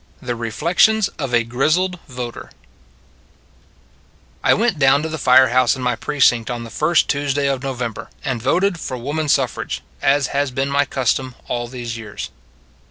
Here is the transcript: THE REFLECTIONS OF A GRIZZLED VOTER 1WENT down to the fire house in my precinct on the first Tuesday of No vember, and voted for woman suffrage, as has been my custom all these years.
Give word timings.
THE 0.19 0.35
REFLECTIONS 0.35 1.09
OF 1.19 1.31
A 1.31 1.43
GRIZZLED 1.43 1.99
VOTER 2.07 2.49
1WENT 4.43 4.79
down 4.79 5.03
to 5.03 5.09
the 5.09 5.19
fire 5.19 5.49
house 5.49 5.75
in 5.75 5.83
my 5.83 5.95
precinct 5.95 6.49
on 6.49 6.63
the 6.63 6.71
first 6.71 7.07
Tuesday 7.07 7.45
of 7.47 7.61
No 7.61 7.75
vember, 7.75 8.07
and 8.25 8.41
voted 8.41 8.79
for 8.79 8.97
woman 8.97 9.29
suffrage, 9.29 9.83
as 10.01 10.25
has 10.33 10.49
been 10.49 10.69
my 10.69 10.85
custom 10.85 11.35
all 11.47 11.67
these 11.67 11.99
years. 11.99 12.31